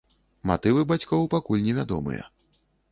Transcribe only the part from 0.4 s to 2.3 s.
Матывы бацькоў пакуль невядомыя.